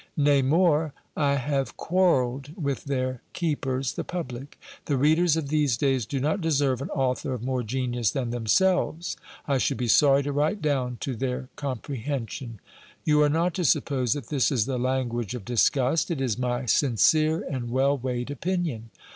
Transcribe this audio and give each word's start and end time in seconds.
Nay, 0.17 0.41
more, 0.41 0.93
I 1.15 1.35
have 1.35 1.77
quarrelled 1.77 2.55
with 2.57 2.85
their 2.85 3.21
keepers, 3.33 3.93
the 3.93 4.03
public 4.03 4.59
The 4.85 4.97
readers 4.97 5.37
of 5.37 5.49
these 5.49 5.77
days 5.77 6.07
do 6.07 6.19
not 6.19 6.41
deserve 6.41 6.81
an 6.81 6.89
author 6.89 7.33
of 7.35 7.43
more 7.43 7.61
genius 7.61 8.09
than 8.09 8.31
themselves: 8.31 9.15
I 9.47 9.59
should 9.59 9.77
be 9.77 9.87
sorry 9.87 10.23
to 10.23 10.31
write 10.31 10.59
down 10.59 10.97
to 11.01 11.15
their 11.15 11.49
com 11.55 11.77
p 11.77 11.93
rehension. 11.93 12.57
You 13.05 13.21
are 13.21 13.29
not 13.29 13.53
to 13.53 13.63
suppose 13.63 14.13
that 14.13 14.29
this 14.29 14.51
is 14.51 14.65
the 14.65 14.79
language 14.79 15.35
of 15.35 15.45
disgust; 15.45 16.09
it 16.09 16.19
is 16.19 16.35
my 16.35 16.65
sincere 16.65 17.43
and 17.47 17.69
well 17.69 17.95
weighed 17.95 18.31
opinion. 18.31 18.89